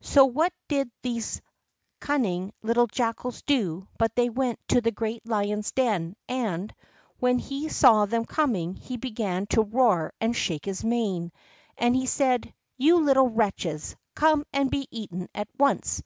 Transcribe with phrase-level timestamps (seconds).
[0.00, 1.42] So what did these
[2.00, 6.74] cunning little jackals do but they went to the great lion's den; and,
[7.18, 11.30] when he saw them coming, he began to roar and shake his mane,
[11.76, 16.02] and he said: "You little wretches, come and be eaten at once!